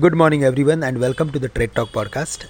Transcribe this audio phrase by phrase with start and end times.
[0.00, 2.46] Good morning, everyone, and welcome to the Trade Talk podcast.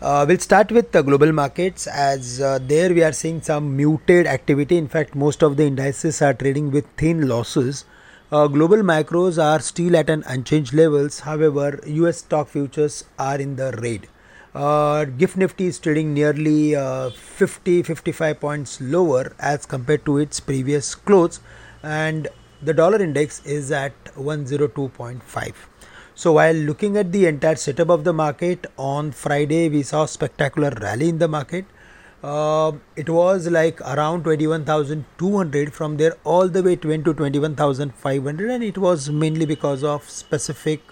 [0.00, 4.26] Uh, we'll start with the global markets as uh, there we are seeing some muted
[4.26, 4.78] activity.
[4.78, 7.84] In fact, most of the indices are trading with thin losses.
[8.32, 11.20] Uh, global macros are still at an unchanged levels.
[11.20, 14.08] However, US stock futures are in the red.
[14.52, 15.04] Uh,
[15.36, 21.38] Nifty is trading nearly uh, 50 55 points lower as compared to its previous close,
[21.84, 22.26] and
[22.60, 25.54] the dollar index is at 102.5.
[26.14, 30.70] So while looking at the entire setup of the market on Friday, we saw spectacular
[30.80, 31.64] rally in the market.
[32.22, 38.50] Uh, it was like around 21,200 from there all the way it went to 21,500
[38.50, 40.82] and it was mainly because of specific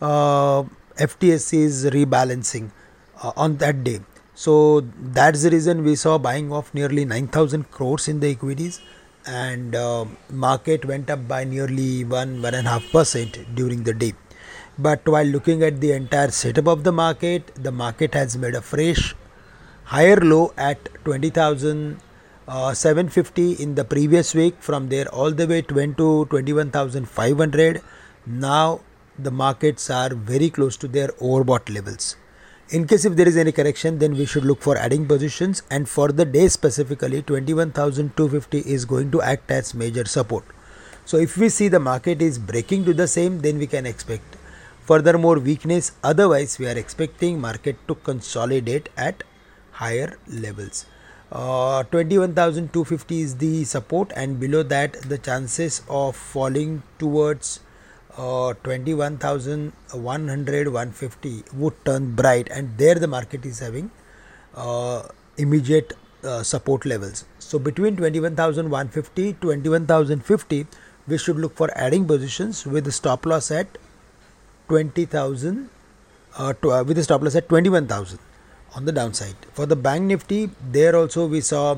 [0.00, 0.62] uh,
[0.96, 2.70] FTSE's rebalancing
[3.22, 4.00] uh, on that day.
[4.34, 8.80] So that's the reason we saw buying of nearly 9,000 crores in the equities
[9.26, 13.94] and uh, market went up by nearly one one and a half percent during the
[13.94, 14.12] day
[14.78, 18.62] but while looking at the entire setup of the market the market has made a
[18.62, 19.14] fresh
[19.84, 21.98] higher low at 20750
[22.48, 24.54] uh, in the previous week.
[24.60, 27.82] From there all the way it went to 21500
[28.24, 28.80] now
[29.18, 32.16] the markets are very close to their overbought levels.
[32.70, 35.62] In case if there is any correction then we should look for adding positions.
[35.70, 40.44] And for the day specifically 21250 is going to act as major support.
[41.04, 44.31] So if we see the market is breaking to the same then we can expect
[44.88, 49.22] furthermore weakness otherwise we are expecting market to consolidate at
[49.72, 50.86] higher levels.
[51.30, 57.60] Uh, 21250 is the support and below that the chances of falling towards
[58.18, 63.90] uh, 21,100 150 would turn bright and there the market is having
[64.54, 65.02] uh,
[65.38, 67.24] immediate uh, support levels.
[67.38, 70.66] So between 21,150 21,050
[71.08, 73.78] we should look for adding positions with the stop loss at
[74.68, 75.68] 20,000
[76.38, 78.18] uh, uh, with a stop loss at 21,000
[78.74, 79.34] on the downside.
[79.52, 81.76] For the bank nifty, there also we saw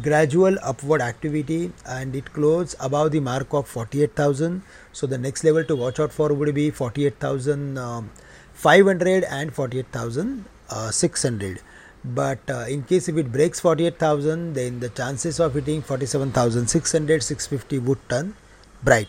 [0.00, 4.62] gradual upward activity and it closed above the mark of 48,000.
[4.92, 11.60] So the next level to watch out for would be 48,500 and 48,600.
[12.04, 17.78] But uh, in case if it breaks 48,000, then the chances of hitting 47,600, 650
[17.78, 18.34] would turn
[18.82, 19.06] bright.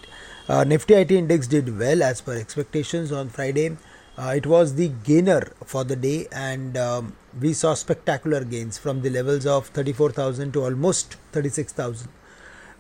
[0.50, 3.78] Uh, Nifty IT index did well as per expectations on Friday.
[4.18, 9.02] Uh, it was the gainer for the day, and um, we saw spectacular gains from
[9.02, 12.10] the levels of 34,000 to almost 36,000.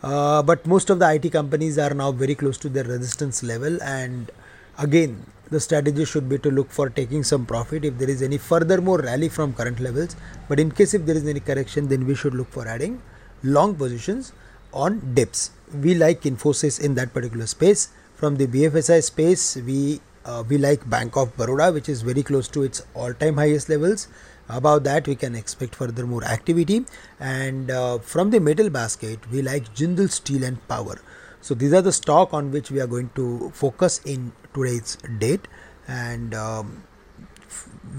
[0.04, 3.82] Uh, but most of the IT companies are now very close to their resistance level,
[3.82, 4.30] and
[4.78, 8.38] again, the strategy should be to look for taking some profit if there is any
[8.38, 10.18] further more rally from current levels.
[10.50, 13.02] But in case if there is any correction, then we should look for adding
[13.42, 14.34] long positions
[14.74, 15.52] on dips.
[15.74, 17.90] We like Infosys in that particular space.
[18.16, 22.48] From the BFSI space, we uh, we like Bank of Baroda, which is very close
[22.50, 24.08] to its all-time highest levels.
[24.48, 26.86] Above that, we can expect further more activity.
[27.20, 31.02] And uh, from the metal basket, we like Jindal Steel and Power.
[31.42, 35.48] So these are the stock on which we are going to focus in today's date.
[35.88, 36.84] And um,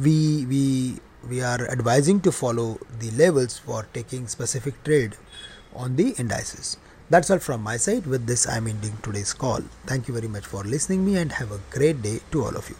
[0.02, 5.16] we we we are advising to follow the levels for taking specific trade
[5.74, 6.76] on the indices.
[7.10, 8.06] That's all from my side.
[8.06, 9.60] With this, I'm ending today's call.
[9.86, 12.70] Thank you very much for listening me and have a great day to all of
[12.70, 12.76] you.